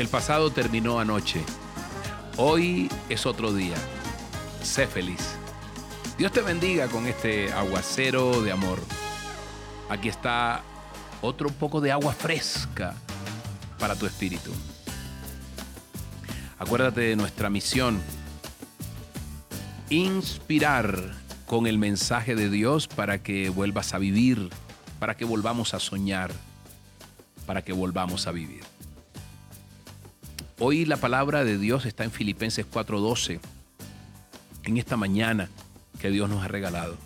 [0.00, 1.42] El pasado terminó anoche.
[2.38, 3.76] Hoy es otro día.
[4.62, 5.36] Sé feliz.
[6.16, 8.78] Dios te bendiga con este aguacero de amor.
[9.90, 10.62] Aquí está
[11.20, 12.94] otro poco de agua fresca
[13.78, 14.50] para tu espíritu.
[16.58, 18.00] Acuérdate de nuestra misión.
[19.90, 20.98] Inspirar
[21.44, 24.48] con el mensaje de Dios para que vuelvas a vivir,
[24.98, 26.32] para que volvamos a soñar,
[27.44, 28.69] para que volvamos a vivir.
[30.62, 33.40] Hoy la palabra de Dios está en Filipenses 4:12,
[34.64, 35.48] en esta mañana
[35.98, 36.98] que Dios nos ha regalado.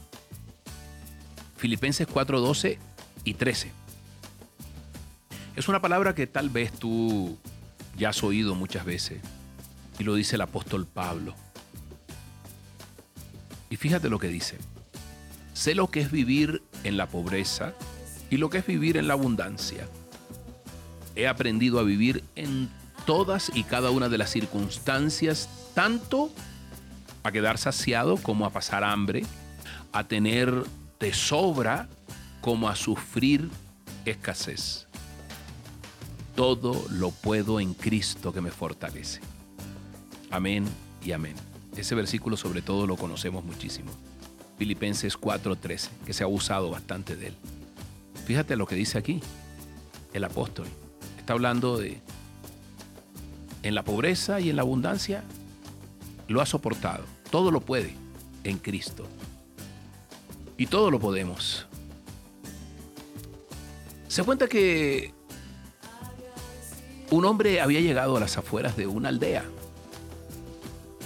[1.57, 2.79] Filipenses 4:12
[3.23, 3.71] y 13.
[5.55, 7.39] Es una palabra que tal vez tú
[7.97, 9.21] ya has oído muchas veces
[10.01, 11.37] y lo dice el apóstol Pablo.
[13.71, 14.59] Y fíjate lo que dice.
[15.53, 17.73] Sé lo que es vivir en la pobreza
[18.31, 19.89] y lo que es vivir en la abundancia.
[21.15, 22.69] He aprendido a vivir en
[23.07, 26.31] todas y cada una de las circunstancias, tanto
[27.23, 29.25] a quedar saciado como a pasar hambre,
[29.93, 30.53] a tener
[31.01, 31.89] de sobra
[32.41, 33.49] como a sufrir
[34.05, 34.87] escasez.
[36.35, 39.21] Todo lo puedo en Cristo que me fortalece.
[40.31, 40.67] Amén
[41.05, 41.35] y amén.
[41.77, 43.91] Ese versículo sobre todo lo conocemos muchísimo.
[44.59, 47.37] Filipenses 4:13, que se ha usado bastante de él.
[48.27, 49.21] Fíjate lo que dice aquí
[50.13, 50.67] el apóstol.
[51.19, 52.01] Está hablando de
[53.65, 55.25] en la pobreza y en la abundancia,
[56.29, 57.05] lo ha soportado.
[57.31, 57.95] Todo lo puede
[58.45, 59.09] en Cristo.
[60.57, 61.67] Y todo lo podemos.
[64.07, 65.13] Se cuenta que
[67.11, 69.45] un hombre había llegado a las afueras de una aldea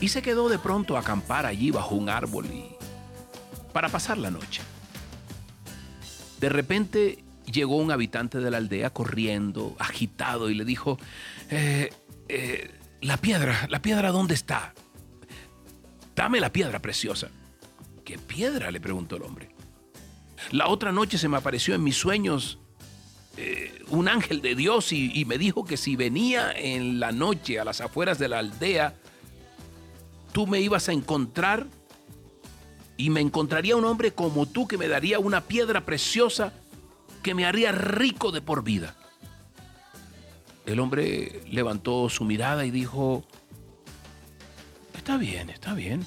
[0.01, 2.47] y se quedó de pronto a acampar allí bajo un árbol
[3.73, 4.63] para pasar la noche.
[6.41, 10.99] De repente llegó un habitante de la aldea corriendo, agitado, y le dijo,
[11.51, 11.91] eh,
[12.29, 14.75] eh, la piedra, la piedra, ¿dónde está?
[16.15, 17.31] Dame la piedra preciosa.
[18.05, 18.71] ¿Qué piedra?
[18.71, 19.55] le preguntó el hombre.
[20.51, 22.59] La otra noche se me apareció en mis sueños
[23.37, 27.61] eh, un ángel de Dios y, y me dijo que si venía en la noche
[27.61, 28.95] a las afueras de la aldea,
[30.33, 31.67] tú me ibas a encontrar
[32.97, 36.53] y me encontraría un hombre como tú que me daría una piedra preciosa
[37.23, 38.97] que me haría rico de por vida.
[40.69, 43.25] El hombre levantó su mirada y dijo,
[44.95, 46.05] está bien, está bien.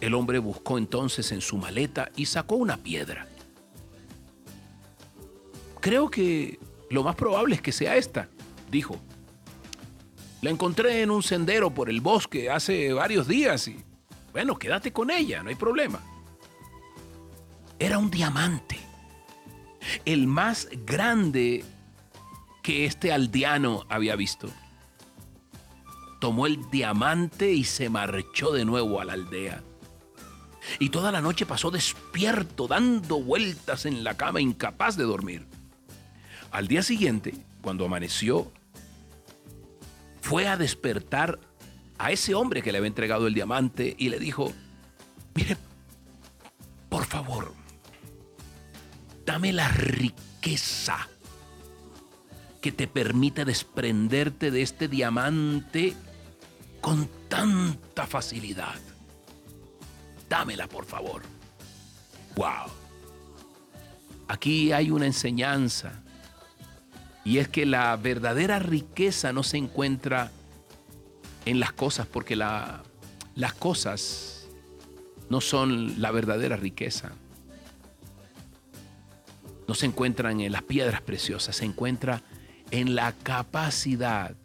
[0.00, 3.28] El hombre buscó entonces en su maleta y sacó una piedra.
[5.78, 6.58] Creo que
[6.90, 8.28] lo más probable es que sea esta,
[8.68, 8.98] dijo.
[10.42, 13.84] La encontré en un sendero por el bosque hace varios días y,
[14.32, 16.00] bueno, quédate con ella, no hay problema.
[17.78, 18.76] Era un diamante,
[20.04, 21.64] el más grande
[22.68, 24.50] que este aldeano había visto.
[26.20, 29.62] Tomó el diamante y se marchó de nuevo a la aldea.
[30.78, 35.46] Y toda la noche pasó despierto, dando vueltas en la cama, incapaz de dormir.
[36.50, 38.52] Al día siguiente, cuando amaneció,
[40.20, 41.40] fue a despertar
[41.96, 44.52] a ese hombre que le había entregado el diamante y le dijo,
[45.34, 45.56] mire,
[46.90, 47.54] por favor,
[49.24, 51.08] dame la riqueza
[52.60, 55.94] que te permite desprenderte de este diamante
[56.80, 58.78] con tanta facilidad.
[60.28, 61.22] Dámela, por favor.
[62.36, 62.70] ¡Wow!
[64.28, 66.02] Aquí hay una enseñanza.
[67.24, 70.30] Y es que la verdadera riqueza no se encuentra
[71.44, 72.82] en las cosas, porque la,
[73.34, 74.46] las cosas
[75.28, 77.12] no son la verdadera riqueza.
[79.66, 82.37] No se encuentran en las piedras preciosas, se encuentra en
[82.70, 84.36] la capacidad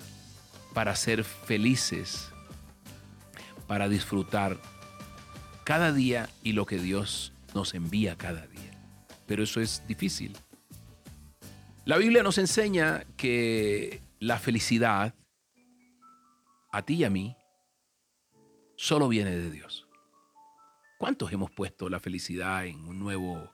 [0.74, 2.30] para ser felices,
[3.68, 4.60] para disfrutar
[5.64, 8.72] cada día y lo que Dios nos envía cada día.
[9.26, 10.36] Pero eso es difícil.
[11.86, 15.14] La Biblia nos enseña que la felicidad
[16.72, 17.36] a ti y a mí
[18.76, 19.88] solo viene de Dios.
[20.98, 23.52] ¿Cuántos hemos puesto la felicidad en un nuevo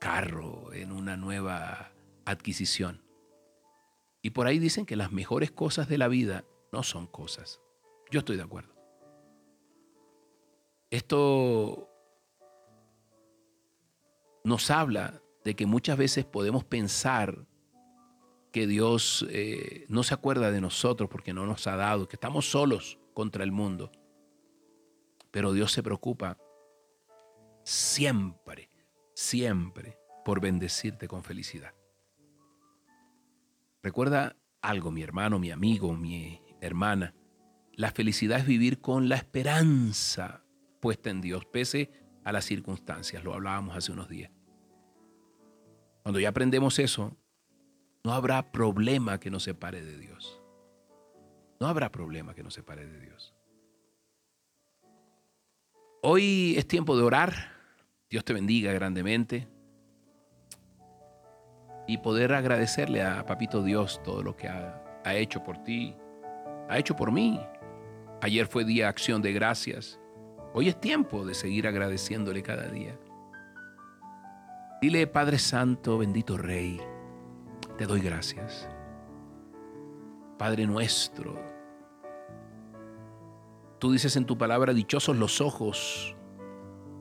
[0.00, 1.92] carro, en una nueva
[2.24, 3.07] adquisición?
[4.22, 7.60] Y por ahí dicen que las mejores cosas de la vida no son cosas.
[8.10, 8.74] Yo estoy de acuerdo.
[10.90, 11.88] Esto
[14.44, 17.46] nos habla de que muchas veces podemos pensar
[18.52, 22.50] que Dios eh, no se acuerda de nosotros porque no nos ha dado, que estamos
[22.50, 23.92] solos contra el mundo.
[25.30, 26.38] Pero Dios se preocupa
[27.62, 28.70] siempre,
[29.14, 31.74] siempre por bendecirte con felicidad.
[33.82, 37.14] Recuerda algo, mi hermano, mi amigo, mi hermana.
[37.72, 40.44] La felicidad es vivir con la esperanza
[40.80, 41.90] puesta en Dios, pese
[42.24, 43.22] a las circunstancias.
[43.22, 44.30] Lo hablábamos hace unos días.
[46.02, 47.16] Cuando ya aprendemos eso,
[48.04, 50.40] no habrá problema que nos separe de Dios.
[51.60, 53.34] No habrá problema que nos separe de Dios.
[56.02, 57.52] Hoy es tiempo de orar.
[58.08, 59.48] Dios te bendiga grandemente.
[61.88, 65.96] Y poder agradecerle a Papito Dios todo lo que ha, hecho por ti,
[66.68, 67.40] ha hecho por mí.
[68.20, 69.98] Ayer fue día de acción de gracias.
[70.52, 72.96] Hoy es tiempo de seguir agradeciéndole cada día.
[74.82, 76.78] Dile, Padre Santo, bendito Rey,
[77.78, 78.68] te doy gracias.
[80.38, 81.34] Padre nuestro,
[83.78, 86.14] tú dices en tu palabra, dichosos los ojos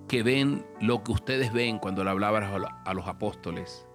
[0.08, 2.50] que ven lo que ustedes ven cuando le hablabas
[2.86, 3.86] a los apóstoles.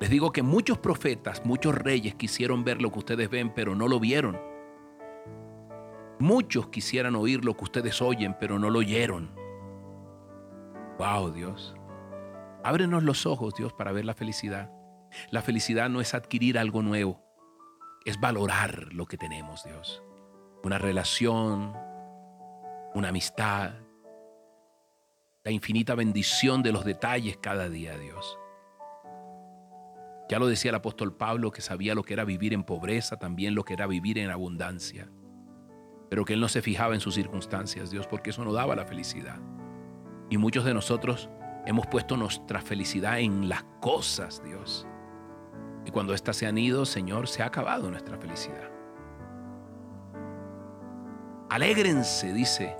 [0.00, 3.86] Les digo que muchos profetas, muchos reyes quisieron ver lo que ustedes ven, pero no
[3.86, 4.40] lo vieron.
[6.18, 9.30] Muchos quisieran oír lo que ustedes oyen, pero no lo oyeron.
[10.98, 11.74] Wow, Dios.
[12.64, 14.70] Ábrenos los ojos, Dios, para ver la felicidad.
[15.30, 17.22] La felicidad no es adquirir algo nuevo,
[18.06, 20.02] es valorar lo que tenemos, Dios.
[20.62, 21.74] Una relación,
[22.94, 23.72] una amistad,
[25.44, 28.39] la infinita bendición de los detalles cada día, Dios.
[30.30, 33.56] Ya lo decía el apóstol Pablo, que sabía lo que era vivir en pobreza, también
[33.56, 35.10] lo que era vivir en abundancia,
[36.08, 38.84] pero que él no se fijaba en sus circunstancias, Dios, porque eso no daba la
[38.84, 39.40] felicidad.
[40.28, 41.28] Y muchos de nosotros
[41.66, 44.86] hemos puesto nuestra felicidad en las cosas, Dios.
[45.84, 48.70] Y cuando éstas se han ido, Señor, se ha acabado nuestra felicidad.
[51.48, 52.76] Alégrense, dice,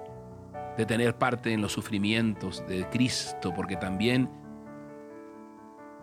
[0.76, 4.31] de tener parte en los sufrimientos de Cristo, porque también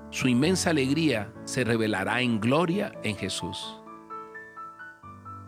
[0.09, 3.75] su inmensa alegría se revelará en gloria en Jesús.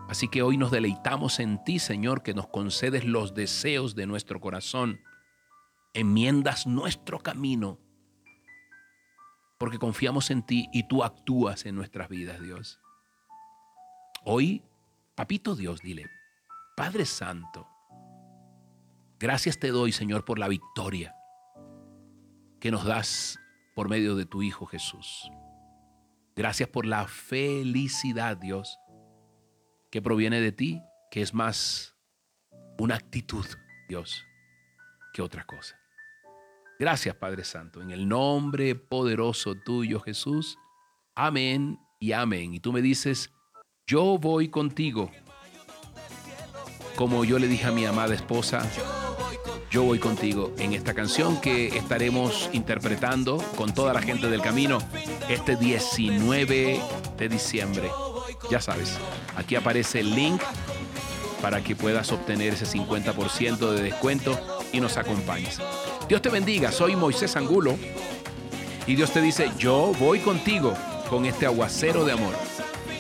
[0.10, 4.40] Así que hoy nos deleitamos en ti, Señor, que nos concedes los deseos de nuestro
[4.40, 5.00] corazón,
[5.94, 7.80] enmiendas nuestro camino
[9.60, 12.80] porque confiamos en ti y tú actúas en nuestras vidas, Dios.
[14.24, 14.64] Hoy,
[15.16, 16.10] papito Dios, dile,
[16.78, 17.68] Padre Santo,
[19.20, 21.14] gracias te doy, Señor, por la victoria
[22.62, 23.38] que nos das
[23.80, 25.32] por medio de tu Hijo Jesús.
[26.36, 28.78] Gracias por la felicidad, Dios,
[29.90, 31.96] que proviene de ti, que es más
[32.78, 33.46] una actitud,
[33.88, 34.26] Dios,
[35.14, 35.80] que otra cosa.
[36.78, 40.58] Gracias Padre Santo, en el nombre poderoso tuyo Jesús.
[41.16, 42.54] Amén y amén.
[42.54, 43.32] Y tú me dices,
[43.88, 45.10] yo voy contigo.
[46.98, 48.70] Como yo le dije a mi amada esposa,
[49.72, 54.80] yo voy contigo en esta canción que estaremos interpretando con toda la gente del camino
[55.30, 56.82] este 19
[57.18, 57.92] de diciembre.
[58.50, 58.98] Ya sabes,
[59.36, 60.42] aquí aparece el link
[61.42, 64.40] para que puedas obtener ese 50% de descuento
[64.74, 65.60] y nos acompañes.
[66.08, 67.78] Dios te bendiga, soy Moisés Angulo
[68.88, 70.74] y Dios te dice, yo voy contigo
[71.10, 72.34] con este aguacero de amor.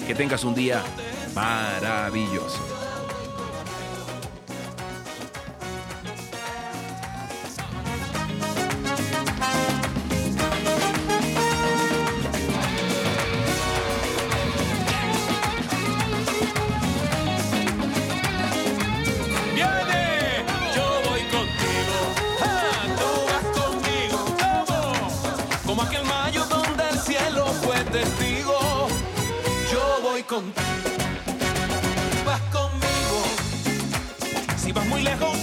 [0.05, 0.83] Que tengas un día
[1.33, 2.78] maravilloso.
[30.29, 30.59] Contigo.
[32.23, 33.19] Vas conmigo.
[34.57, 35.35] Si vas muy lejos,